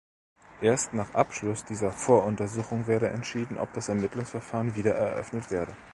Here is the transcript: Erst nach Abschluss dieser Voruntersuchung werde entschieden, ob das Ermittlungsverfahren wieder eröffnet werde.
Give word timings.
Erst 0.61 0.95
nach 0.95 1.13
Abschluss 1.13 1.63
dieser 1.63 1.91
Voruntersuchung 1.91 2.87
werde 2.87 3.09
entschieden, 3.09 3.59
ob 3.59 3.71
das 3.73 3.87
Ermittlungsverfahren 3.87 4.75
wieder 4.75 4.95
eröffnet 4.95 5.51
werde. 5.51 5.77